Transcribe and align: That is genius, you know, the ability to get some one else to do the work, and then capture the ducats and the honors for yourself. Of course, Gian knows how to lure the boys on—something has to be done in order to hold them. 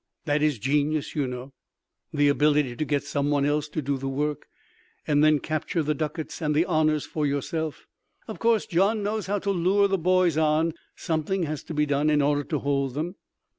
That 0.25 0.41
is 0.41 0.57
genius, 0.57 1.13
you 1.15 1.27
know, 1.27 1.53
the 2.11 2.27
ability 2.27 2.75
to 2.75 2.85
get 2.85 3.03
some 3.03 3.29
one 3.29 3.45
else 3.45 3.69
to 3.69 3.83
do 3.83 3.99
the 3.99 4.07
work, 4.09 4.47
and 5.05 5.23
then 5.23 5.37
capture 5.37 5.83
the 5.83 5.93
ducats 5.93 6.41
and 6.41 6.55
the 6.55 6.65
honors 6.65 7.05
for 7.05 7.23
yourself. 7.27 7.85
Of 8.27 8.39
course, 8.39 8.65
Gian 8.65 9.03
knows 9.03 9.27
how 9.27 9.37
to 9.37 9.51
lure 9.51 9.87
the 9.87 9.99
boys 9.99 10.39
on—something 10.39 11.43
has 11.43 11.63
to 11.65 11.75
be 11.75 11.85
done 11.85 12.09
in 12.09 12.19
order 12.19 12.43
to 12.45 12.57
hold 12.57 12.95
them. 12.95 13.13